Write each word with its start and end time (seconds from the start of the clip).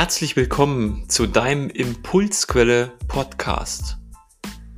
Herzlich 0.00 0.34
willkommen 0.34 1.10
zu 1.10 1.26
deinem 1.26 1.68
Impulsquelle 1.68 2.96
Podcast. 3.06 3.98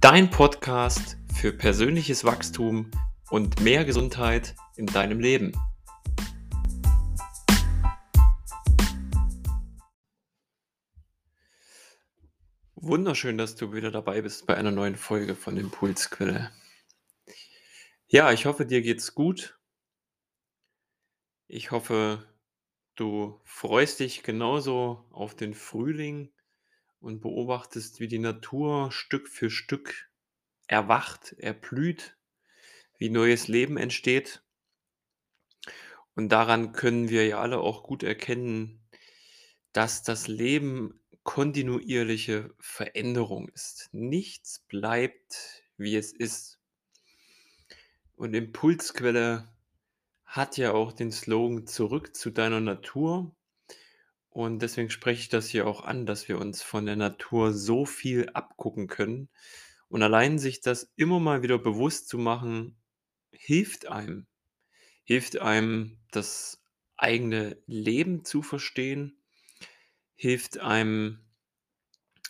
Dein 0.00 0.30
Podcast 0.30 1.16
für 1.32 1.52
persönliches 1.52 2.24
Wachstum 2.24 2.90
und 3.30 3.60
mehr 3.60 3.84
Gesundheit 3.84 4.56
in 4.74 4.86
deinem 4.86 5.20
Leben. 5.20 5.52
Wunderschön, 12.74 13.38
dass 13.38 13.54
du 13.54 13.72
wieder 13.72 13.92
dabei 13.92 14.22
bist 14.22 14.48
bei 14.48 14.56
einer 14.56 14.72
neuen 14.72 14.96
Folge 14.96 15.36
von 15.36 15.56
Impulsquelle. 15.56 16.50
Ja, 18.08 18.32
ich 18.32 18.46
hoffe, 18.46 18.66
dir 18.66 18.82
geht's 18.82 19.14
gut. 19.14 19.56
Ich 21.46 21.70
hoffe, 21.70 22.26
Du 22.94 23.40
freust 23.44 24.00
dich 24.00 24.22
genauso 24.22 25.06
auf 25.10 25.34
den 25.34 25.54
Frühling 25.54 26.30
und 27.00 27.20
beobachtest, 27.20 28.00
wie 28.00 28.08
die 28.08 28.18
Natur 28.18 28.92
Stück 28.92 29.28
für 29.28 29.50
Stück 29.50 30.10
erwacht, 30.66 31.32
erblüht, 31.38 32.16
wie 32.98 33.10
neues 33.10 33.48
Leben 33.48 33.76
entsteht. 33.76 34.42
Und 36.14 36.28
daran 36.30 36.72
können 36.72 37.08
wir 37.08 37.26
ja 37.26 37.40
alle 37.40 37.60
auch 37.60 37.82
gut 37.82 38.02
erkennen, 38.02 38.80
dass 39.72 40.02
das 40.02 40.28
Leben 40.28 41.00
kontinuierliche 41.22 42.54
Veränderung 42.60 43.48
ist. 43.48 43.88
Nichts 43.92 44.60
bleibt, 44.68 45.62
wie 45.76 45.96
es 45.96 46.12
ist. 46.12 46.60
Und 48.16 48.34
Impulsquelle 48.34 49.51
hat 50.32 50.56
ja 50.56 50.72
auch 50.72 50.92
den 50.94 51.12
Slogan 51.12 51.66
„Zurück 51.66 52.16
zu 52.16 52.30
deiner 52.30 52.60
Natur“. 52.60 53.36
Und 54.30 54.60
deswegen 54.62 54.90
spreche 54.90 55.20
ich 55.20 55.28
das 55.28 55.48
hier 55.48 55.66
auch 55.66 55.82
an, 55.84 56.06
dass 56.06 56.28
wir 56.28 56.38
uns 56.38 56.62
von 56.62 56.86
der 56.86 56.96
Natur 56.96 57.52
so 57.52 57.84
viel 57.84 58.30
abgucken 58.30 58.88
können. 58.88 59.28
Und 59.88 60.02
allein 60.02 60.38
sich 60.38 60.62
das 60.62 60.90
immer 60.96 61.20
mal 61.20 61.42
wieder 61.42 61.58
bewusst 61.58 62.08
zu 62.08 62.18
machen, 62.18 62.76
hilft 63.32 63.86
einem. 63.88 64.26
Hilft 65.04 65.38
einem, 65.40 65.98
das 66.12 66.62
eigene 66.96 67.58
Leben 67.66 68.24
zu 68.24 68.42
verstehen, 68.42 69.18
hilft 70.16 70.58
einem, 70.60 71.20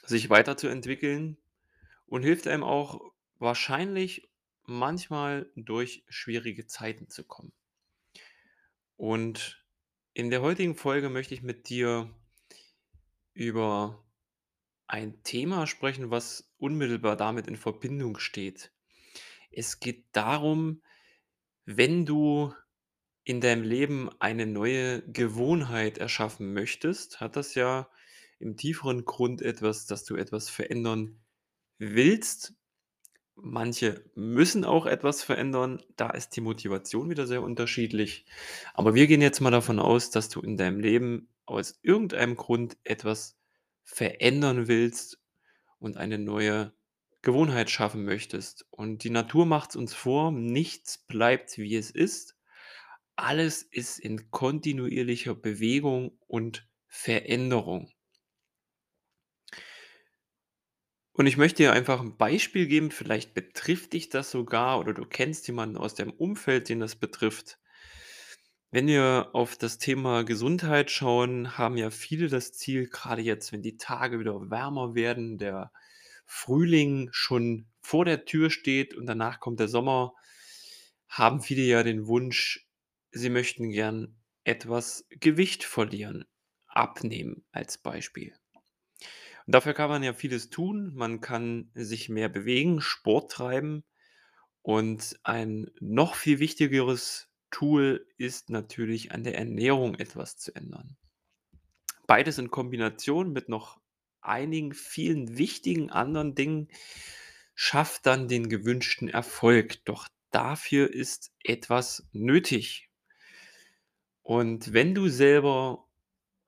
sich 0.07 0.31
weiterzuentwickeln 0.31 1.39
und 2.07 2.23
hilft 2.25 2.49
einem 2.49 2.65
auch 2.65 3.01
wahrscheinlich 3.39 4.31
manchmal 4.65 5.51
durch 5.57 6.05
schwierige 6.09 6.67
Zeiten 6.67 7.09
zu 7.11 7.25
kommen. 7.25 7.53
Und 8.97 9.65
in 10.15 10.31
der 10.31 10.43
heutigen 10.43 10.75
Folge 10.75 11.09
möchte 11.09 11.35
ich 11.35 11.43
mit 11.43 11.69
dir 11.69 12.11
über 13.35 14.05
ein 14.87 15.23
Thema 15.23 15.67
sprechen, 15.67 16.11
was 16.11 16.53
unmittelbar 16.59 17.17
damit 17.17 17.47
in 17.47 17.57
Verbindung 17.57 18.19
steht. 18.19 18.73
Es 19.51 19.81
geht 19.81 20.05
darum, 20.13 20.83
wenn 21.65 22.05
du 22.05 22.55
in 23.25 23.41
deinem 23.41 23.63
Leben 23.63 24.11
eine 24.19 24.47
neue 24.47 25.03
Gewohnheit 25.11 25.99
erschaffen 25.99 26.53
möchtest, 26.53 27.21
hat 27.21 27.37
das 27.37 27.55
ja 27.55 27.89
im 28.39 28.57
tieferen 28.57 29.05
Grund 29.05 29.41
etwas, 29.41 29.87
dass 29.87 30.05
du 30.05 30.17
etwas 30.17 30.51
verändern 30.51 31.23
willst 31.79 32.55
Manche 33.35 34.05
müssen 34.15 34.65
auch 34.65 34.87
etwas 34.87 35.23
verändern, 35.23 35.83
da 35.97 36.11
ist 36.11 36.37
die 36.37 36.41
Motivation 36.41 37.11
wieder 37.11 37.27
sehr 37.27 37.43
unterschiedlich. 37.43 38.27
Aber 38.75 38.95
wir 38.95 39.07
gehen 39.07 39.23
jetzt 39.23 39.41
mal 39.41 39.51
davon 39.51 39.79
aus, 39.79 40.11
dass 40.11 40.29
du 40.29 40.41
in 40.41 40.57
deinem 40.57 40.81
Leben 40.81 41.29
aus 41.47 41.79
irgendeinem 41.83 42.37
Grund 42.37 42.77
etwas 42.85 43.39
verändern 43.83 44.69
willst 44.69 45.19
und 45.79 45.97
eine 45.97 46.19
neue 46.19 46.73
Gewohnheit 47.23 47.71
schaffen 47.71 48.05
möchtest. 48.05 48.67
Und 48.71 49.05
die 49.05 49.11
Natur 49.11 49.47
macht 49.47 49.71
es 49.71 49.77
uns 49.77 49.95
vor, 49.95 50.31
nichts 50.33 50.99
bleibt 50.99 51.57
wie 51.59 51.77
es 51.77 51.91
ist. 51.91 52.37
Alles 53.17 53.63
ist 53.63 53.99
in 53.99 54.31
kontinuierlicher 54.31 55.35
Bewegung 55.35 56.19
und 56.27 56.69
Veränderung. 56.87 57.91
Und 61.15 61.27
ich 61.27 61.37
möchte 61.37 61.63
dir 61.63 61.73
einfach 61.73 62.01
ein 62.01 62.17
Beispiel 62.17 62.67
geben, 62.67 62.91
vielleicht 62.91 63.35
betrifft 63.35 63.93
dich 63.93 64.09
das 64.09 64.31
sogar 64.31 64.79
oder 64.79 64.95
du 64.95 65.05
kennst 65.05 65.47
jemanden 65.47 65.77
aus 65.77 65.95
deinem 65.95 66.13
Umfeld, 66.13 66.69
den 66.69 66.81
das 66.81 66.97
betrifft. 66.97 67.59
Wenn 68.71 68.87
wir 68.87 69.31
auf 69.35 69.57
das 69.57 69.77
Thema 69.77 70.25
Gesundheit 70.25 70.91
schauen, 70.91 71.59
haben 71.59 71.77
ja 71.77 71.91
viele 71.91 72.29
das 72.29 72.53
Ziel, 72.53 72.89
gerade 72.89 73.21
jetzt, 73.21 73.53
wenn 73.53 73.61
die 73.61 73.77
Tage 73.77 74.19
wieder 74.19 74.51
wärmer 74.51 74.95
werden, 74.95 75.37
der 75.37 75.71
Frühling 76.25 77.11
schon 77.13 77.67
vor 77.83 78.07
der 78.07 78.25
Tür 78.25 78.49
steht 78.51 78.95
und 78.95 79.05
danach 79.05 79.41
kommt 79.41 79.61
der 79.61 79.69
Sommer, 79.69 80.15
haben 81.09 81.43
viele 81.43 81.63
ja 81.63 81.83
den 81.83 82.07
Wunsch, 82.07 82.67
sie 83.11 83.29
möchten 83.29 83.69
gern 83.69 84.17
etwas 84.45 85.07
Gewicht 85.11 85.65
verlieren, 85.65 86.25
abnehmen 86.67 87.45
als 87.53 87.77
Beispiel. 87.77 88.35
Und 89.47 89.55
dafür 89.55 89.75
kann 89.75 89.91
man 89.91 90.03
ja 90.03 90.13
vieles 90.13 90.51
tun. 90.51 90.93
Man 90.95 91.21
kann 91.21 91.71
sich 91.75 92.09
mehr 92.09 92.29
bewegen, 92.29 92.81
Sport 92.81 93.33
treiben. 93.33 93.85
Und 94.63 95.19
ein 95.25 95.71
noch 95.81 96.15
viel 96.15 96.39
wichtigeres 96.39 97.29
Tool 97.51 98.07
ist 98.17 98.51
natürlich 98.51 99.13
an 99.13 99.25
der 99.25 99.37
Ernährung 99.37 99.97
etwas 99.97 100.37
zu 100.37 100.55
ändern. 100.55 100.97
Beides 102.07 102.39
in 102.39 102.51
Kombination 102.51 103.33
mit 103.33 103.49
noch 103.49 103.81
einigen 104.21 104.73
vielen 104.73 105.37
wichtigen 105.37 105.91
anderen 105.91 106.35
Dingen 106.35 106.69
schafft 107.55 108.07
dann 108.07 108.29
den 108.29 108.49
gewünschten 108.49 109.09
Erfolg. 109.09 109.85
Doch 109.85 110.09
dafür 110.31 110.93
ist 110.93 111.33
etwas 111.43 112.09
nötig. 112.13 112.89
Und 114.23 114.73
wenn 114.73 114.95
du 114.95 115.09
selber 115.09 115.89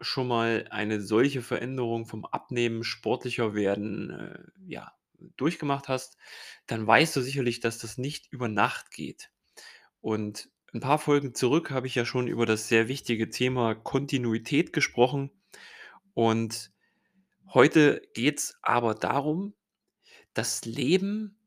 schon 0.01 0.29
mal 0.29 0.67
eine 0.71 1.01
solche 1.01 1.43
Veränderung 1.43 2.07
vom 2.07 2.25
Abnehmen, 2.25 2.85
sportlicher 2.85 3.55
werden, 3.55 4.11
äh, 4.11 4.39
ja, 4.67 4.93
durchgemacht 5.37 5.89
hast, 5.89 6.17
dann 6.67 6.87
weißt 6.87 7.17
du 7.17 7.21
sicherlich, 7.21 7.61
dass 7.61 7.79
das 7.79 7.99
nicht 7.99 8.33
über 8.33 8.49
Nacht 8.49 8.91
geht. 8.91 9.31
Und 10.01 10.51
ein 10.73 10.81
paar 10.81 10.99
Folgen 10.99 11.35
zurück 11.35 11.71
habe 11.71 11.87
ich 11.87 11.95
ja 11.95 12.05
schon 12.05 12.27
über 12.27 12.47
das 12.47 12.69
sehr 12.69 12.89
wichtige 12.89 13.31
Thema 13.31 13.75
Kontinuität 13.75 14.73
gesprochen. 14.73 15.31
Und 16.15 16.73
heute 17.53 18.03
geht 18.13 18.39
es 18.41 18.59
aber 18.61 18.95
darum, 18.95 19.55
das 20.35 20.65
Leben, 20.65 21.39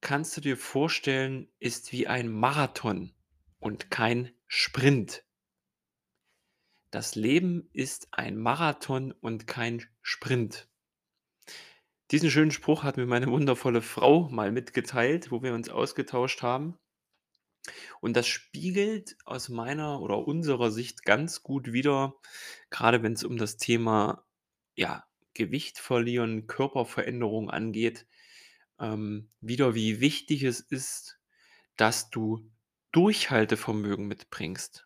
kannst 0.00 0.36
du 0.36 0.40
dir 0.40 0.56
vorstellen, 0.56 1.48
ist 1.58 1.92
wie 1.92 2.06
ein 2.06 2.30
Marathon 2.30 3.12
und 3.58 3.90
kein 3.90 4.32
Sprint. 4.46 5.25
Das 6.90 7.14
Leben 7.14 7.68
ist 7.72 8.08
ein 8.12 8.36
Marathon 8.36 9.12
und 9.12 9.46
kein 9.46 9.84
Sprint. 10.02 10.68
Diesen 12.12 12.30
schönen 12.30 12.52
Spruch 12.52 12.84
hat 12.84 12.96
mir 12.96 13.06
meine 13.06 13.26
wundervolle 13.26 13.82
Frau 13.82 14.28
mal 14.28 14.52
mitgeteilt, 14.52 15.32
wo 15.32 15.42
wir 15.42 15.54
uns 15.54 15.68
ausgetauscht 15.68 16.42
haben. 16.42 16.78
Und 18.00 18.16
das 18.16 18.28
spiegelt 18.28 19.16
aus 19.24 19.48
meiner 19.48 20.00
oder 20.00 20.26
unserer 20.26 20.70
Sicht 20.70 21.04
ganz 21.04 21.42
gut 21.42 21.72
wider, 21.72 22.14
gerade 22.70 23.02
wenn 23.02 23.14
es 23.14 23.24
um 23.24 23.36
das 23.36 23.56
Thema 23.56 24.24
ja, 24.76 25.04
Gewicht 25.34 25.78
verlieren, 25.78 26.46
Körperveränderung 26.46 27.50
angeht, 27.50 28.06
ähm, 28.78 29.30
wieder, 29.40 29.74
wie 29.74 30.00
wichtig 30.00 30.44
es 30.44 30.60
ist, 30.60 31.18
dass 31.76 32.10
du 32.10 32.50
Durchhaltevermögen 32.92 34.06
mitbringst. 34.06 34.85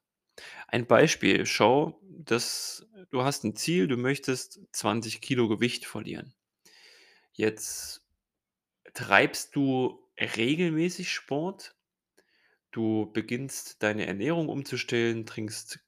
Ein 0.69 0.87
Beispiel, 0.87 1.47
schau, 1.47 2.01
dass 2.03 2.87
du 3.11 3.23
hast 3.23 3.45
ein 3.45 3.57
Ziel, 3.57 3.89
du 3.89 3.97
möchtest 3.97 4.61
20 4.73 5.21
Kilo 5.21 5.49
Gewicht 5.49 5.87
verlieren. 5.87 6.35
Jetzt 7.33 8.07
treibst 8.95 9.57
du 9.57 10.01
regelmäßig 10.19 11.11
Sport, 11.13 11.77
du 12.71 13.11
beginnst 13.13 13.83
deine 13.83 14.07
Ernährung 14.07 14.49
umzustellen, 14.49 15.27
trinkst 15.27 15.81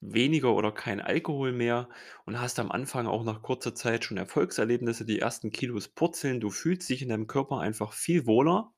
weniger 0.00 0.54
oder 0.54 0.72
kein 0.72 1.00
Alkohol 1.00 1.52
mehr 1.52 1.88
und 2.24 2.40
hast 2.40 2.58
am 2.58 2.72
Anfang 2.72 3.06
auch 3.06 3.24
nach 3.24 3.42
kurzer 3.42 3.74
Zeit 3.74 4.04
schon 4.04 4.16
Erfolgserlebnisse, 4.16 5.04
die 5.04 5.20
ersten 5.20 5.52
Kilos 5.52 5.88
purzeln, 5.88 6.40
du 6.40 6.50
fühlst 6.50 6.88
dich 6.88 7.02
in 7.02 7.08
deinem 7.08 7.28
Körper 7.28 7.60
einfach 7.60 7.92
viel 7.92 8.26
wohler 8.26 8.72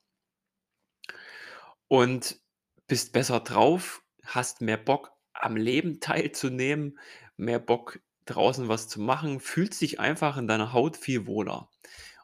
und 1.88 2.41
bist 2.87 3.12
besser 3.12 3.41
drauf, 3.41 4.03
hast 4.25 4.61
mehr 4.61 4.77
Bock 4.77 5.14
am 5.35 5.57
Leben 5.57 6.01
teilzunehmen, 6.01 6.99
mehr 7.37 7.59
Bock 7.59 8.01
draußen 8.27 8.69
was 8.69 8.89
zu 8.89 9.01
machen, 9.01 9.41
fühlt 9.41 9.75
sich 9.75 10.01
einfach 10.01 10.37
in 10.37 10.47
deiner 10.47 10.73
Haut 10.73 10.97
viel 10.97 11.27
wohler. 11.27 11.71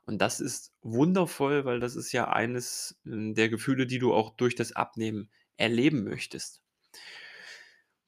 Und 0.06 0.18
das 0.18 0.40
ist 0.40 0.72
wundervoll, 0.82 1.64
weil 1.64 1.80
das 1.80 1.96
ist 1.96 2.12
ja 2.12 2.28
eines 2.28 2.98
hm, 3.04 3.34
der 3.34 3.48
Gefühle, 3.48 3.86
die 3.86 3.98
du 3.98 4.14
auch 4.14 4.30
durch 4.36 4.54
das 4.54 4.72
Abnehmen 4.72 5.30
erleben 5.56 6.04
möchtest. 6.04 6.62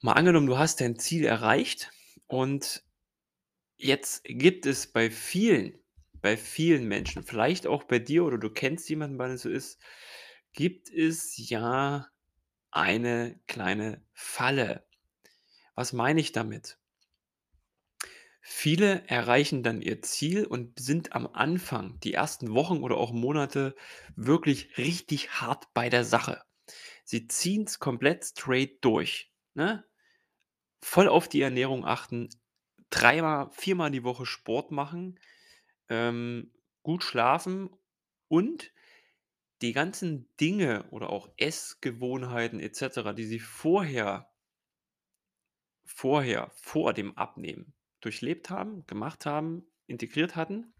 Mal 0.01 0.13
angenommen, 0.13 0.47
du 0.47 0.57
hast 0.57 0.81
dein 0.81 0.97
Ziel 0.97 1.25
erreicht 1.25 1.91
und 2.27 2.83
Jetzt 3.77 4.23
gibt 4.23 4.65
es 4.65 4.87
bei 4.87 5.11
vielen 5.11 5.77
bei 6.21 6.37
vielen 6.37 6.87
Menschen, 6.87 7.21
vielleicht 7.21 7.67
auch 7.67 7.83
bei 7.83 7.99
dir 7.99 8.23
oder 8.23 8.37
du 8.37 8.49
kennst 8.49 8.89
jemanden, 8.89 9.17
dem 9.17 9.31
es 9.31 9.41
so 9.41 9.49
ist, 9.49 9.77
gibt 10.53 10.89
es 10.89 11.33
ja 11.49 12.07
eine 12.71 13.39
kleine 13.45 14.05
Falle. 14.13 14.85
Was 15.75 15.91
meine 15.93 16.19
ich 16.19 16.31
damit? 16.31 16.77
Viele 18.41 19.07
erreichen 19.07 19.63
dann 19.63 19.81
ihr 19.81 20.01
Ziel 20.01 20.45
und 20.45 20.77
sind 20.79 21.13
am 21.13 21.27
Anfang, 21.27 21.99
die 22.01 22.13
ersten 22.13 22.53
Wochen 22.53 22.83
oder 22.83 22.97
auch 22.97 23.13
Monate, 23.13 23.75
wirklich 24.15 24.77
richtig 24.77 25.41
hart 25.41 25.73
bei 25.73 25.89
der 25.89 26.03
Sache. 26.03 26.43
Sie 27.05 27.27
ziehen 27.27 27.63
es 27.65 27.79
komplett 27.79 28.25
straight 28.25 28.83
durch, 28.83 29.33
ne? 29.53 29.85
Voll 30.83 31.07
auf 31.09 31.29
die 31.29 31.41
Ernährung 31.41 31.85
achten, 31.85 32.29
dreimal, 32.89 33.51
viermal 33.51 33.91
die 33.91 34.03
Woche 34.03 34.25
Sport 34.25 34.71
machen, 34.71 35.19
ähm, 35.89 36.53
gut 36.83 37.03
schlafen 37.03 37.71
und 38.29 38.73
die 39.61 39.73
ganzen 39.73 40.29
Dinge 40.41 40.89
oder 40.91 41.09
auch 41.11 41.29
Essgewohnheiten 41.37 42.59
et 42.59 42.75
cetera, 42.75 43.13
die 43.13 43.25
sie 43.25 43.39
vorher 43.39 44.32
vorher, 45.85 46.51
vor 46.55 46.93
dem 46.93 47.17
Abnehmen 47.17 47.73
durchlebt 48.01 48.49
haben, 48.49 48.85
gemacht 48.87 49.25
haben, 49.25 49.65
integriert 49.87 50.35
hatten, 50.35 50.73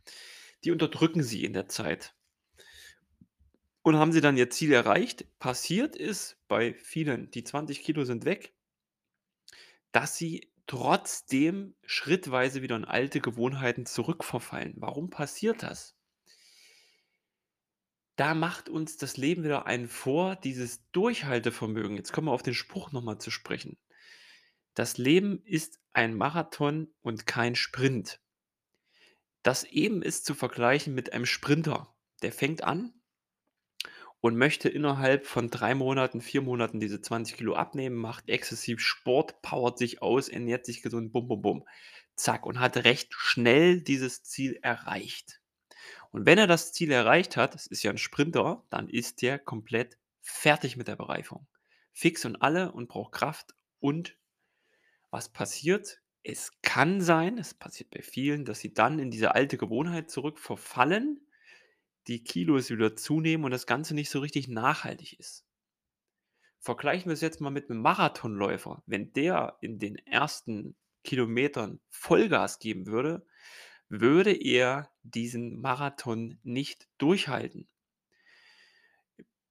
die 0.64 0.72
unterdrücken 0.72 1.24
sie 1.24 1.44
in 1.44 1.54
der 1.54 1.68
Zeit. 1.68 2.16
Und 3.82 3.98
haben 3.98 4.14
sie 4.14 4.22
dann 4.22 4.38
ihr 4.38 4.50
Ziel 4.50 4.72
erreicht? 4.72 5.26
Passiert 5.40 5.96
ist 5.96 6.38
bei 6.48 6.74
vielen, 6.74 7.32
die 7.32 7.44
20 7.44 7.82
Kilo 7.82 8.06
sind 8.06 8.26
weg 8.26 8.54
dass 9.94 10.18
sie 10.18 10.52
trotzdem 10.68 11.76
schrittweise 11.86 12.62
wieder 12.62 12.76
in 12.76 12.84
alte 12.84 13.22
Gewohnheiten 13.22 13.86
zurückverfallen. 13.86 14.74
Warum 14.78 15.10
passiert 15.10 15.64
das? 15.64 15.96
Da 18.16 18.34
macht 18.34 18.70
uns 18.70 18.98
das 18.98 19.18
Leben 19.18 19.44
wieder 19.44 19.66
einen 19.66 19.88
vor, 19.88 20.36
dieses 20.36 20.82
Durchhaltevermögen. 20.92 21.96
Jetzt 21.96 22.12
kommen 22.12 22.28
wir 22.28 22.32
auf 22.32 22.44
den 22.44 22.54
Spruch 22.54 22.92
noch 22.92 23.02
mal 23.02 23.20
zu 23.20 23.32
sprechen. 23.32 23.78
Das 24.74 24.98
Leben 24.98 25.44
ist 25.46 25.80
ein 25.94 26.16
Marathon 26.16 26.92
und 27.02 27.28
kein 27.28 27.56
Sprint. 27.56 28.20
Das 29.44 29.64
eben 29.66 30.02
ist 30.02 30.26
zu 30.26 30.34
vergleichen 30.34 30.96
mit 30.96 31.14
einem 31.14 31.26
Sprinter. 31.26 31.94
Der 32.22 32.32
fängt 32.32 32.64
an 32.64 32.94
und 34.22 34.38
möchte 34.38 34.70
innerhalb 34.70 35.26
von 35.26 35.50
3 35.50 35.76
Monaten, 35.76 36.22
4 36.22 36.42
Monaten 36.42 36.80
diese 36.80 37.02
20 37.02 37.38
Kilo 37.38 37.56
abnehmen, 37.56 37.98
macht 37.98 38.30
exzessiv 38.30 38.80
Sport, 38.80 39.42
powert 39.42 39.78
sich 39.78 40.02
aus, 40.02 40.30
ernährt 40.30 40.66
sich 40.66 40.82
gesund, 40.82 41.12
bum, 41.12 41.28
bum, 41.28 41.42
bum. 41.42 41.68
Zack, 42.16 42.46
und 42.46 42.60
hat 42.60 42.78
recht 42.78 43.14
schnell 43.14 43.82
dieses 43.82 44.24
Ziel 44.24 44.58
erreicht. 44.62 45.42
Und 46.12 46.26
wenn 46.26 46.38
er 46.38 46.48
das 46.48 46.72
Ziel 46.72 46.92
erreicht 46.92 47.38
hat, 47.38 47.54
das 47.54 47.68
ist 47.68 47.84
ja 47.84 47.92
ein 47.92 47.98
Sprinter, 47.98 48.64
dann 48.70 48.88
ist 48.88 49.22
der 49.22 49.40
komplett 49.40 49.98
fertig 50.22 50.78
mit 50.78 50.88
der 50.88 50.96
Bereifung. 50.96 51.48
Fix 51.92 52.24
und 52.24 52.38
alle 52.38 52.72
und 52.72 52.88
braucht 52.88 53.12
Kraft. 53.12 53.56
Und 53.80 54.16
was 55.14 55.30
passiert? 55.30 56.02
Es 56.24 56.60
kann 56.64 57.00
sein, 57.00 57.38
es 57.38 57.54
passiert 57.54 57.92
bei 57.92 58.02
vielen, 58.02 58.46
dass 58.46 58.60
sie 58.60 58.74
dann 58.74 58.98
in 58.98 59.12
diese 59.12 59.36
alte 59.36 59.58
Gewohnheit 59.58 60.10
zurück 60.10 60.40
verfallen, 60.40 61.22
die 62.08 62.24
Kilos 62.24 62.72
wieder 62.72 62.96
zunehmen 62.96 63.46
und 63.46 63.52
das 63.52 63.68
Ganze 63.68 63.94
nicht 63.94 64.10
so 64.10 64.20
richtig 64.20 64.48
nachhaltig 64.48 65.20
ist. 65.20 65.46
Vergleichen 66.60 67.10
wir 67.10 67.14
es 67.14 67.22
jetzt 67.22 67.42
mal 67.42 67.52
mit 67.52 67.70
einem 67.70 67.82
Marathonläufer. 67.82 68.82
Wenn 68.88 69.14
der 69.14 69.58
in 69.62 69.78
den 69.78 69.98
ersten 69.98 70.76
Kilometern 71.04 71.80
Vollgas 71.90 72.58
geben 72.58 72.88
würde, 72.88 73.28
würde 73.90 74.34
er 74.34 74.90
diesen 75.04 75.62
Marathon 75.62 76.40
nicht 76.42 76.88
durchhalten. 76.98 77.68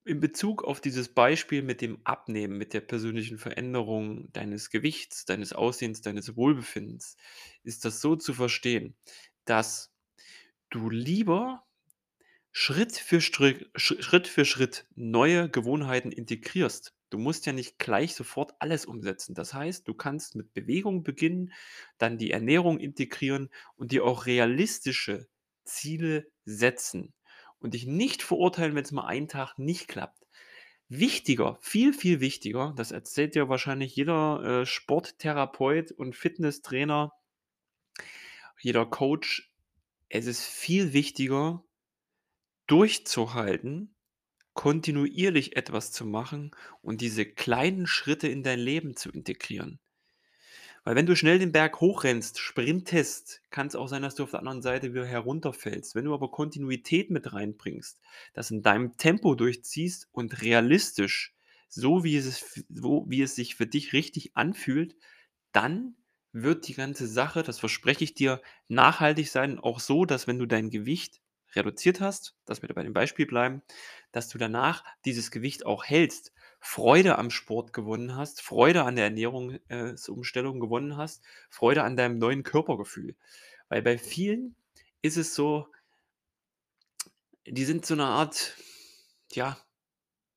In 0.05 0.19
Bezug 0.19 0.65
auf 0.65 0.81
dieses 0.81 1.09
Beispiel 1.09 1.63
mit 1.63 1.81
dem 1.81 2.01
Abnehmen, 2.05 2.59
mit 2.59 2.75
der 2.75 2.81
persönlichen 2.81 3.39
Veränderung 3.39 4.33
deines 4.33 4.71
Gewichts, 4.71 5.25
deines 5.25 5.53
Aussehens, 5.53 6.01
deines 6.01 6.37
Wohlbefindens, 6.37 7.17
ist 7.63 7.85
das 7.85 8.01
so 8.01 8.17
zu 8.17 8.35
verstehen, 8.35 8.97
dass 9.45 9.93
du 10.71 10.91
lieber 10.91 11.65
Schritt 12.51 12.97
für 12.97 13.21
Schritt 13.21 14.29
für 14.29 14.45
Schritt 14.45 14.87
neue 14.97 15.49
Gewohnheiten 15.49 16.11
integrierst. 16.13 16.95
Du 17.11 17.19
musst 17.19 17.47
ja 17.47 17.53
nicht 17.53 17.79
gleich 17.79 18.15
sofort 18.15 18.55
alles 18.59 18.87
umsetzen. 18.87 19.35
Das 19.35 19.55
heißt, 19.55 19.87
du 19.87 19.95
kannst 19.95 20.35
mit 20.35 20.53
Bewegung 20.53 21.05
beginnen, 21.05 21.53
dann 21.99 22.19
die 22.19 22.33
Ernährung 22.33 22.79
integrieren 22.81 23.51
und 23.77 23.93
dir 23.93 24.05
auch 24.05 24.27
realistische 24.27 25.29
Ziele 25.65 26.27
setzen 26.45 27.15
und 27.63 27.75
dich 27.75 27.87
nicht 27.87 28.23
verurteilen, 28.23 28.75
wenn 28.75 28.85
es 28.85 28.93
mal 28.93 29.07
einen 29.07 29.29
Tag 29.29 29.59
nicht 29.59 29.89
klappt. 29.89 30.27
Wichtiger, 30.89 31.57
viel, 31.61 31.95
viel 31.95 32.21
wichtiger, 32.21 32.75
das 32.77 32.91
erzählt 32.91 33.35
dir 33.35 33.49
wahrscheinlich 33.49 33.97
jeder 33.97 34.43
äh, 34.63 34.67
Sporttherapeut 34.67 35.93
und 35.93 36.15
Fitnesstrainer, 36.15 37.13
jeder 38.61 38.85
Coach. 38.85 39.51
Es 40.09 40.27
ist 40.27 40.45
viel 40.45 40.93
wichtiger, 40.93 41.65
durchzuhalten, 42.67 43.95
kontinuierlich 44.53 45.57
etwas 45.57 45.93
zu 45.93 46.05
machen 46.05 46.51
und 46.83 47.01
diese 47.01 47.25
kleinen 47.25 47.87
Schritte 47.87 48.29
in 48.29 48.43
dein 48.43 48.59
Leben 48.59 48.97
zu 48.97 49.11
integrieren. 49.11 49.79
Weil 50.85 50.97
wenn 50.97 51.07
du 51.07 51.15
schnell 51.15 51.39
den 51.39 51.53
Berg 51.53 51.81
hochrennst, 51.81 52.39
sprintest, 52.41 53.41
kann 53.51 53.69
es 53.69 53.77
auch 53.77 53.87
sein, 53.87 54.03
dass 54.03 54.17
du 54.17 54.25
auf 54.25 54.33
der 54.33 54.41
anderen 54.41 54.63
Seite 54.63 54.93
wieder 54.93 55.07
herunterfällst. 55.07 55.95
Wenn 55.95 56.07
du 56.07 56.15
aber 56.15 56.31
Kontinuität 56.31 57.11
mit 57.11 57.33
reinbringst, 57.33 58.01
das 58.35 58.51
in 58.51 58.63
deinem 58.63 58.97
Tempo 58.97 59.35
durchziehst 59.37 60.09
und 60.11 60.43
realistisch, 60.43 61.35
so 61.69 62.03
wie 62.03 62.17
es, 62.17 62.65
so 62.69 63.05
wie 63.09 63.23
es 63.23 63.37
sich 63.37 63.55
für 63.55 63.67
dich 63.67 63.93
richtig 63.93 64.37
anfühlt, 64.37 64.97
dann 65.53 65.95
wird 66.33 66.67
die 66.67 66.75
ganze 66.75 67.07
Sache, 67.07 67.43
das 67.43 67.61
verspreche 67.61 68.05
ich 68.05 68.15
dir, 68.15 68.43
nachhaltig 68.69 69.31
sein. 69.31 69.59
Auch 69.59 69.81
so, 69.81 70.05
dass 70.05 70.27
wenn 70.27 70.39
du 70.39 70.47
dein 70.47 70.71
Gewicht 70.71 71.21
reduziert 71.55 72.01
hast, 72.01 72.35
dass 72.45 72.63
wir 72.63 72.69
da 72.69 72.75
bei 72.75 72.83
dem 72.83 72.95
Beispiel 72.95 73.27
bleiben, 73.27 73.63
dass 74.11 74.29
du 74.29 74.39
danach 74.39 74.85
dieses 75.05 75.31
Gewicht 75.31 75.65
auch 75.67 75.85
hältst, 75.85 76.33
Freude 76.65 77.19
am 77.19 77.31
Sport 77.31 77.73
gewonnen 77.73 78.15
hast, 78.15 78.41
Freude 78.41 78.85
an 78.85 78.95
der 78.95 79.07
Ernährungsumstellung 79.07 80.61
gewonnen 80.61 80.97
hast, 80.97 81.25
Freude 81.51 81.83
an 81.83 81.97
deinem 81.97 82.19
neuen 82.19 82.45
Körpergefühl. 82.45 83.17
Weil 83.69 83.83
bei 83.83 83.99
vielen 83.99 84.55
ist 85.03 85.17
es 85.17 85.35
so, 85.35 85.67
die 87.47 87.65
sind 87.65 87.85
so 87.85 87.95
eine 87.95 88.05
Art, 88.07 88.57
ja, 89.33 89.59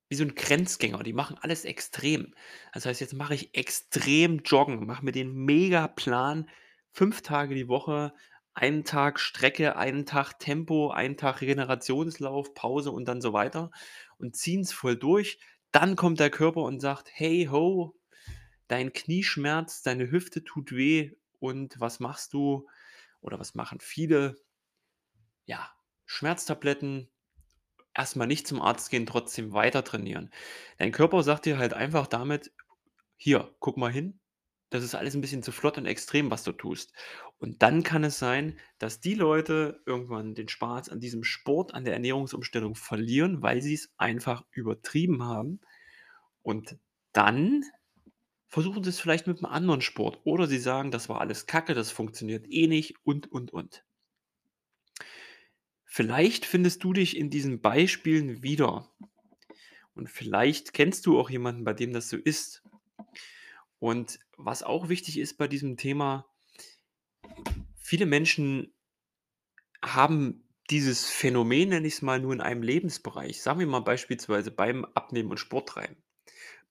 wie 0.10 0.16
so 0.16 0.24
ein 0.24 0.34
Grenzgänger, 0.34 1.04
die 1.04 1.14
machen 1.14 1.38
alles 1.40 1.64
extrem. 1.64 2.34
Das 2.74 2.88
heißt, 2.88 3.02
jetzt 3.02 3.14
mache 3.14 3.36
ich 3.36 3.56
extrem 3.56 4.40
Joggen, 4.40 4.88
mache 4.88 5.06
mir 5.06 5.12
den 5.12 5.32
Mega-Plan, 5.32 6.50
5 6.94 7.22
Tage 7.22 7.54
die 7.54 7.68
Woche 7.68 8.14
einen 8.56 8.84
Tag 8.84 9.20
Strecke, 9.20 9.76
einen 9.76 10.08
Tag 10.08 10.40
Tempo, 10.40 10.90
einen 10.90 11.18
Tag 11.18 11.42
Regenerationslauf, 11.42 12.56
Pause 12.56 12.92
und 12.92 13.06
dann 13.06 13.22
so 13.22 13.32
weiter 13.32 13.70
und 14.18 14.36
ziehen 14.36 14.62
es 14.62 14.74
voll 14.74 14.98
durch. 14.98 15.38
Dann 15.76 15.96
kommt 15.96 16.20
der 16.20 16.32
Körper 16.32 16.62
und 16.64 16.80
sagt: 16.80 17.10
„Hey 17.14 17.46
ho, 17.52 17.96
dein 18.68 18.94
Knie 18.94 19.24
schmerzt, 19.24 19.86
deine 19.88 20.12
Hüfte 20.12 20.44
tut 20.44 20.72
weh 20.74 21.14
und 21.40 21.80
was 21.80 22.00
machst 22.00 22.34
du?“ 22.34 22.68
Oder 23.22 23.40
was 23.40 23.56
machen 23.56 23.80
viele? 23.82 24.38
Ja, 25.46 25.70
Schmerztabletten, 26.06 27.10
erstmal 27.96 28.28
nicht 28.28 28.48
zum 28.48 28.62
Arzt 28.62 28.90
gehen, 28.92 29.06
trotzdem 29.08 29.54
weiter 29.54 29.84
trainieren. 29.84 30.32
Dein 30.80 30.92
Körper 30.94 31.24
sagt 31.24 31.46
dir 31.46 31.58
halt 31.60 31.74
einfach 31.74 32.08
damit: 32.08 32.54
„Hier, 33.18 33.56
guck 33.60 33.78
mal 33.78 33.92
hin, 33.92 34.20
das 34.70 34.84
ist 34.84 34.96
alles 34.96 35.16
ein 35.16 35.22
bisschen 35.22 35.44
zu 35.44 35.52
flott 35.52 35.78
und 35.78 35.86
extrem, 35.86 36.32
was 36.32 36.44
du 36.44 36.52
tust. 36.52 36.94
Und 37.38 37.62
dann 37.62 37.84
kann 37.84 38.04
es 38.04 38.20
sein, 38.20 38.60
dass 38.80 39.00
die 39.00 39.14
Leute 39.16 39.82
irgendwann 39.86 40.36
den 40.36 40.48
Spaß 40.50 40.90
an 40.90 41.00
diesem 41.00 41.24
Sport, 41.24 41.74
an 41.74 41.86
der 41.86 41.94
Ernährungsumstellung 41.94 42.76
verlieren, 42.76 43.42
weil 43.42 43.62
sie 43.62 43.76
es 43.76 43.90
einfach 43.98 44.44
übertrieben 44.52 45.24
haben. 45.24 45.62
Und 46.44 46.78
dann 47.14 47.64
versuchen 48.48 48.84
sie 48.84 48.90
es 48.92 49.00
vielleicht 49.00 49.28
mit 49.28 49.40
einem 49.40 49.54
anderen 49.54 49.82
Sport 49.82 50.22
oder 50.26 50.48
sie 50.48 50.60
sagen: 50.60 50.92
„Das 50.92 51.10
war 51.10 51.22
alles 51.22 51.46
Kacke, 51.48 51.74
das 51.76 51.92
funktioniert 51.92 52.48
eh 52.50 52.68
nicht“ 52.68 52.96
und, 53.04 53.32
und, 53.32 53.54
und. 53.54 53.86
Vielleicht 55.86 56.46
findest 56.46 56.84
du 56.84 56.94
dich 56.94 57.18
in 57.18 57.32
diesen 57.32 57.60
Beispielen 57.60 58.44
wieder 58.44 58.92
und 59.96 60.10
vielleicht 60.10 60.74
kennst 60.74 61.06
du 61.06 61.20
auch 61.20 61.30
jemanden, 61.30 61.64
bei 61.64 61.74
dem 61.74 61.94
das 61.94 62.10
so 62.10 62.18
ist. 62.18 62.62
Und 63.86 64.20
was 64.36 64.64
auch 64.64 64.90
wichtig 64.90 65.20
ist 65.20 65.38
bei 65.38 65.48
diesem 65.48 65.78
Thema, 65.78 66.26
viele 67.78 68.08
Menschen 68.08 68.74
haben 69.80 70.50
dieses 70.72 71.08
Phänomen, 71.08 71.70
nenne 71.70 71.86
ich 71.86 71.94
es 71.94 72.02
mal, 72.02 72.20
nur 72.20 72.34
in 72.34 72.42
einem 72.42 72.64
Lebensbereich. 72.64 73.44
Sagen 73.44 73.60
wir 73.60 73.68
mal 73.68 73.82
beispielsweise 73.82 74.50
beim 74.50 74.86
Abnehmen 74.96 75.30
und 75.30 75.38
Sporttreiben. 75.38 75.98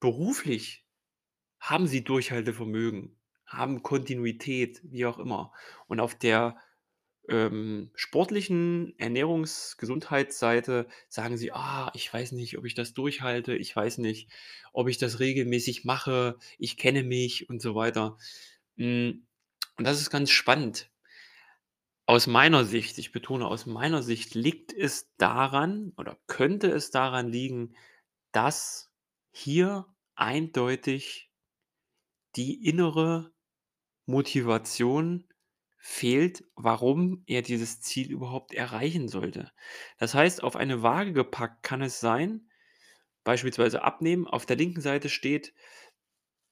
Beruflich 0.00 0.88
haben 1.60 1.86
sie 1.86 2.02
Durchhaltevermögen, 2.02 3.16
haben 3.46 3.84
Kontinuität, 3.84 4.80
wie 4.82 5.06
auch 5.06 5.20
immer. 5.20 5.52
Und 5.86 6.00
auf 6.00 6.16
der 6.16 6.56
ähm, 7.28 7.90
sportlichen 7.94 8.94
Ernährungs-Gesundheitsseite 8.98 10.88
sagen 11.08 11.36
sie: 11.36 11.52
„Ah, 11.52 11.90
ich 11.94 12.12
weiß 12.12 12.32
nicht, 12.32 12.58
ob 12.58 12.64
ich 12.66 12.74
das 12.74 12.94
durchhalte. 12.94 13.56
Ich 13.56 13.74
weiß 13.74 13.98
nicht, 13.98 14.30
ob 14.72 14.88
ich 14.88 14.98
das 14.98 15.20
regelmäßig 15.20 15.84
mache. 15.84 16.38
Ich 16.58 16.76
kenne 16.76 17.02
mich“ 17.04 17.48
und 17.50 17.62
so 17.62 17.74
weiter. 17.74 18.18
Hm, 18.76 19.26
und 19.78 19.86
das 19.86 20.00
ist 20.00 20.10
ganz 20.10 20.30
spannend. 20.30 20.90
Aus 22.06 22.26
meiner 22.26 22.64
Sicht, 22.64 22.96
ich 22.98 23.12
betone, 23.12 23.46
aus 23.46 23.66
meiner 23.66 24.02
Sicht 24.02 24.34
liegt 24.34 24.72
es 24.72 25.14
daran 25.16 25.92
oder 25.96 26.18
könnte 26.26 26.70
es 26.70 26.90
daran 26.90 27.28
liegen, 27.28 27.74
dass 28.32 28.90
hier 29.32 29.86
eindeutig 30.14 31.30
die 32.36 32.66
innere 32.66 33.32
Motivation 34.06 35.28
fehlt, 35.86 36.44
warum 36.56 37.22
er 37.26 37.42
dieses 37.42 37.82
Ziel 37.82 38.10
überhaupt 38.10 38.54
erreichen 38.54 39.06
sollte. 39.08 39.52
Das 39.98 40.14
heißt, 40.14 40.42
auf 40.42 40.56
eine 40.56 40.82
Waage 40.82 41.12
gepackt 41.12 41.62
kann 41.62 41.82
es 41.82 42.00
sein, 42.00 42.48
beispielsweise 43.24 43.82
abnehmen, 43.82 44.26
auf 44.26 44.46
der 44.46 44.56
linken 44.56 44.80
Seite 44.82 45.08
steht, 45.10 45.54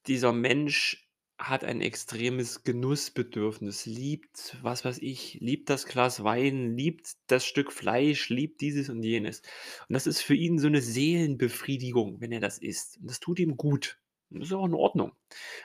dieser 0.07 0.33
Mensch 0.33 1.09
hat 1.39 1.63
ein 1.63 1.81
extremes 1.81 2.63
Genussbedürfnis, 2.63 3.85
liebt, 3.85 4.57
was 4.61 4.85
weiß 4.85 4.99
ich, 4.99 5.35
liebt 5.41 5.69
das 5.69 5.85
Glas 5.87 6.23
Wein, 6.23 6.77
liebt 6.77 7.13
das 7.27 7.45
Stück 7.45 7.71
Fleisch, 7.73 8.29
liebt 8.29 8.61
dieses 8.61 8.89
und 8.89 9.03
jenes. 9.03 9.41
Und 9.89 9.93
das 9.93 10.07
ist 10.07 10.21
für 10.21 10.35
ihn 10.35 10.59
so 10.59 10.67
eine 10.67 10.81
Seelenbefriedigung, 10.81 12.21
wenn 12.21 12.31
er 12.31 12.39
das 12.39 12.59
isst. 12.59 12.97
Und 12.99 13.09
das 13.09 13.19
tut 13.19 13.39
ihm 13.39 13.57
gut. 13.57 13.99
Das 14.29 14.47
ist 14.47 14.53
auch 14.53 14.65
in 14.65 14.73
Ordnung. 14.73 15.13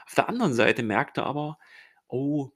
Auf 0.06 0.14
der 0.14 0.28
anderen 0.28 0.54
Seite 0.54 0.82
merkt 0.82 1.18
er 1.18 1.26
aber: 1.26 1.58
„Oh, 2.08 2.50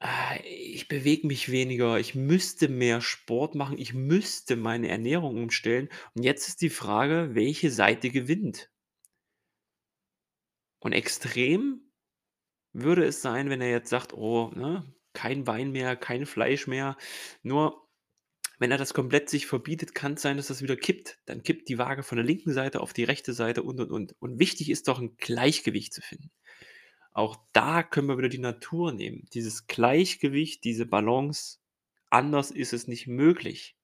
ah, 0.00 0.36
ich 0.44 0.88
bewege 0.88 1.26
mich 1.26 1.50
weniger, 1.50 1.98
ich 1.98 2.14
müsste 2.14 2.68
mehr 2.68 3.00
Sport 3.02 3.54
machen, 3.54 3.78
ich 3.78 3.94
müsste 3.94 4.56
meine 4.56 4.88
Ernährung 4.88 5.36
umstellen.“ 5.42 5.88
Und 6.14 6.22
jetzt 6.24 6.48
ist 6.48 6.62
die 6.62 6.70
Frage, 6.70 7.30
welche 7.34 7.70
Seite 7.70 8.10
gewinnt? 8.10 8.70
Und 10.80 10.92
extrem 10.92 11.82
würde 12.74 13.04
es 13.06 13.22
sein, 13.22 13.50
wenn 13.50 13.60
er 13.62 13.70
jetzt 13.70 13.90
sagt: 13.90 14.14
„Oh, 14.14 14.50
ne, 14.54 14.94
kein 15.14 15.46
Wein 15.46 15.72
mehr, 15.72 15.96
kein 15.96 16.26
Fleisch 16.26 16.66
mehr.“ 16.68 16.96
Nur 17.42 17.88
wenn 18.58 18.72
er 18.72 18.78
das 18.78 18.94
komplett 18.94 19.30
sich 19.30 19.46
verbietet, 19.46 19.94
kann's 19.94 20.22
sein, 20.22 20.36
dass 20.38 20.48
das 20.48 20.62
wieder 20.62 20.76
kippt. 20.76 21.18
Dann 21.26 21.42
kippt 21.44 21.68
die 21.68 21.78
Waage 21.78 22.02
von 22.04 22.16
der 22.16 22.26
linken 22.26 22.52
Seite 22.54 22.80
auf 22.80 22.92
die 22.94 23.04
rechte 23.04 23.32
Seite 23.34 23.62
und, 23.64 23.80
und, 23.80 23.90
und. 23.92 24.14
Und 24.20 24.38
wichtig 24.40 24.70
ist 24.70 24.88
doch 24.88 25.00
'n 25.00 25.16
Gleichgewicht 25.18 25.94
zu 25.94 26.02
finden. 26.02 26.30
Auch 27.16 27.38
da 27.54 27.82
können 27.82 28.08
wir 28.08 28.18
wieder 28.18 28.28
die 28.28 28.36
Natur 28.36 28.92
nehmen. 28.92 29.26
Dieses 29.32 29.66
Gleichgewicht, 29.66 30.64
diese 30.64 30.84
Balance, 30.84 31.60
anders 32.10 32.50
ist 32.50 32.74
es 32.74 32.88
nicht 32.88 33.06
möglich. 33.06 33.74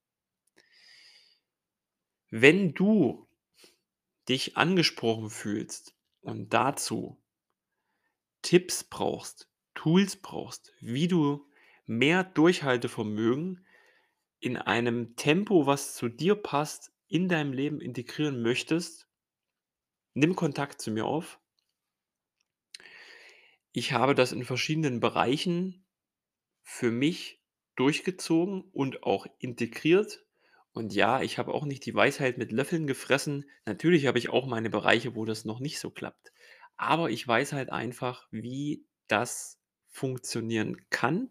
Wenn 2.28 2.74
du 2.74 3.26
dich 4.28 4.58
angesprochen 4.58 5.30
fühlst 5.30 5.96
und 6.20 6.52
dazu 6.52 7.22
Tipps 8.42 8.84
brauchst, 8.84 9.48
Tools 9.72 10.16
brauchst, 10.16 10.74
wie 10.80 11.08
du 11.08 11.48
mehr 11.86 12.24
Durchhaltevermögen 12.24 13.66
in 14.40 14.58
einem 14.58 15.16
Tempo, 15.16 15.64
was 15.64 15.94
zu 15.94 16.10
dir 16.10 16.34
passt, 16.34 16.92
in 17.08 17.30
deinem 17.30 17.54
Leben 17.54 17.80
integrieren 17.80 18.42
möchtest, 18.42 19.08
nimm 20.12 20.36
Kontakt 20.36 20.82
zu 20.82 20.90
mir 20.90 21.06
auf. 21.06 21.41
Ich 23.72 23.92
habe 23.92 24.14
das 24.14 24.32
in 24.32 24.44
verschiedenen 24.44 25.00
Bereichen 25.00 25.84
für 26.62 26.90
mich 26.90 27.42
durchgezogen 27.76 28.62
und 28.72 29.02
auch 29.02 29.26
integriert. 29.38 30.24
Und 30.72 30.94
ja, 30.94 31.22
ich 31.22 31.38
habe 31.38 31.52
auch 31.52 31.64
nicht 31.64 31.84
die 31.86 31.94
Weisheit 31.94 32.38
mit 32.38 32.52
Löffeln 32.52 32.86
gefressen. 32.86 33.44
Natürlich 33.66 34.06
habe 34.06 34.18
ich 34.18 34.30
auch 34.30 34.46
meine 34.46 34.70
Bereiche, 34.70 35.14
wo 35.14 35.24
das 35.24 35.44
noch 35.44 35.60
nicht 35.60 35.80
so 35.80 35.90
klappt. 35.90 36.32
Aber 36.76 37.10
ich 37.10 37.26
weiß 37.26 37.52
halt 37.52 37.70
einfach, 37.70 38.26
wie 38.30 38.84
das 39.08 39.58
funktionieren 39.88 40.88
kann 40.90 41.30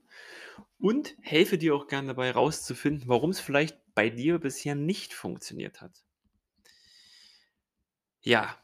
und 0.77 1.15
helfe 1.21 1.57
dir 1.57 1.75
auch 1.75 1.87
gerne 1.87 2.09
dabei 2.09 2.31
rauszufinden, 2.31 3.07
warum 3.07 3.31
es 3.31 3.39
vielleicht 3.39 3.77
bei 3.95 4.09
dir 4.09 4.39
bisher 4.39 4.75
nicht 4.75 5.13
funktioniert 5.13 5.81
hat. 5.81 6.03
Ja, 8.21 8.61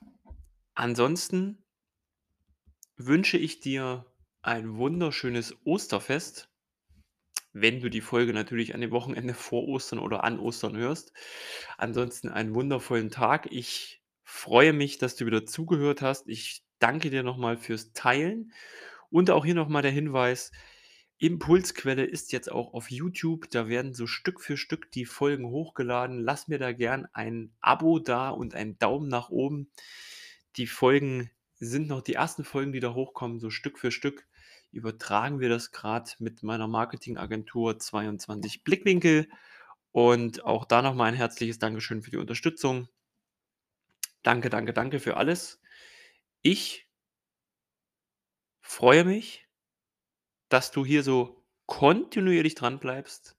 ansonsten 0.76 1.64
wünsche 2.98 3.38
ich 3.38 3.60
dir 3.60 4.06
ein 4.42 4.78
wunderschönes 4.78 5.56
Osterfest, 5.64 6.50
wenn 7.54 7.80
du 7.80 7.90
die 7.90 8.02
Folge 8.02 8.34
natürlich 8.34 8.76
an 8.76 8.82
dem 8.82 8.92
Wochenende 8.92 9.34
vor 9.34 9.68
Ostern 9.68 10.00
oder 10.00 10.24
an 10.24 10.40
Ostern 10.40 10.76
hörst. 10.76 11.14
Ansonsten 11.78 12.30
einen 12.30 12.54
wundervollen 12.54 13.10
Tag. 13.10 13.48
Ich 13.52 14.02
freue 14.24 14.74
mich, 14.74 14.98
dass 14.98 15.16
du 15.16 15.26
wieder 15.26 15.46
zugehört 15.46 16.02
hast. 16.02 16.28
Ich 16.28 16.64
danke 16.80 17.10
dir 17.10 17.24
nochmal 17.24 17.58
fürs 17.58 17.94
Teilen 17.94 18.52
und 19.10 19.32
auch 19.32 19.46
hier 19.46 19.56
nochmal 19.56 19.82
der 19.82 19.92
Hinweis, 19.92 20.52
Impulsquelle 21.20 22.06
ist 22.06 22.32
jetzt 22.32 22.52
auch 22.52 22.74
auf 22.74 22.92
YouTube. 22.92 23.50
Da 23.50 23.68
werden 23.68 23.96
so 23.96 24.06
Stück 24.06 24.40
für 24.40 24.56
Stück 24.56 24.92
die 24.92 25.06
Folgen 25.06 25.48
hochgeladen. 25.48 26.20
Lass 26.20 26.48
mir 26.48 26.60
da 26.60 26.74
gern 26.74 27.08
ein 27.12 27.52
Abo 27.60 27.98
da 27.98 28.30
und 28.30 28.54
einen 28.54 28.78
Daumen 28.78 29.08
nach 29.08 29.30
oben. 29.30 29.72
Die 30.58 30.68
Folgen 30.68 31.32
sind 31.60 31.88
noch 31.88 32.02
die 32.02 32.14
ersten 32.14 32.44
Folgen, 32.44 32.72
die 32.72 32.80
da 32.80 32.94
hochkommen, 32.94 33.40
so 33.40 33.50
Stück 33.50 33.80
für 33.80 33.92
Stück 33.92 34.28
übertragen 34.72 35.40
wir 35.40 35.50
das 35.50 35.72
gerade 35.72 36.12
mit 36.20 36.44
meiner 36.44 36.68
Marketingagentur 36.68 37.80
22 37.80 38.64
Blickwinkel. 38.64 39.30
Und 39.92 40.44
auch 40.44 40.66
da 40.66 40.82
nochmal 40.82 41.10
ein 41.10 41.16
herzliches 41.16 41.60
Dankeschön 41.60 42.04
für 42.04 42.12
die 42.12 42.18
Unterstützung. 42.18 42.88
Danke, 44.22 44.50
danke, 44.50 44.74
danke 44.74 45.00
für 45.00 45.18
alles. 45.18 45.60
Ich 46.42 46.88
freue 48.62 49.06
mich, 49.06 49.48
dass 50.50 50.72
du 50.72 50.86
hier 50.86 51.02
so 51.02 51.44
kontinuierlich 51.66 52.56
dran 52.56 52.80
bleibst, 52.80 53.38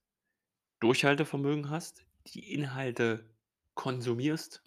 Durchhaltevermögen 0.80 1.70
hast, 1.70 2.04
die 2.26 2.52
Inhalte 2.52 3.30
konsumierst 3.74 4.62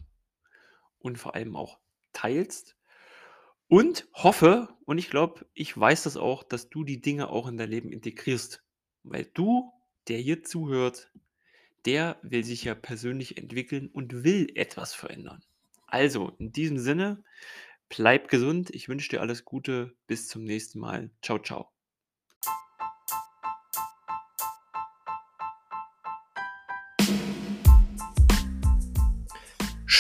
und 1.00 1.17
vor 1.17 1.36
allem 1.36 1.55
auch 1.55 1.79
teilst. 2.13 2.77
Und 3.72 4.06
hoffe 4.13 4.68
und 4.84 4.98
ich 4.98 5.10
glaube, 5.10 5.46
ich 5.54 5.78
weiß 5.78 6.04
das 6.04 6.18
auch, 6.18 6.44
dass 6.44 6.70
du 6.70 6.84
die 6.84 7.00
Dinge 7.00 7.30
auch 7.30 7.48
in 7.48 7.56
dein 7.56 7.70
Leben 7.70 7.94
integrierst. 7.94 8.62
Weil 9.04 9.24
du, 9.34 9.72
der 10.10 10.18
hier 10.18 10.44
zuhört, 10.44 11.10
der 11.86 12.20
will 12.22 12.44
sich 12.44 12.66
ja 12.66 12.75
persönlich 12.75 13.38
entwickeln 13.38 13.88
und 13.88 14.25
will 14.25 14.51
etwas 14.56 14.94
verändern. 14.94 15.42
Also, 15.88 16.34
in 16.38 16.51
diesem 16.51 16.80
Sinne, 16.80 17.24
bleib 17.88 18.28
gesund. 18.28 18.72
Ich 18.72 18.90
wünsche 18.90 19.08
dir 19.08 19.22
alles 19.22 19.46
Gute. 19.46 19.96
Bis 20.06 20.28
zum 20.28 20.44
nächsten 20.44 20.80
Mal. 20.80 21.10
Ciao, 21.22 21.40
ciao. 21.40 21.72